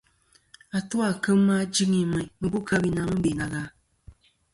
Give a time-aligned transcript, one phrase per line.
[0.77, 3.63] Atu à kema jɨŋi meyn, mɨ bu kɨ-a wi na mɨ be na gha.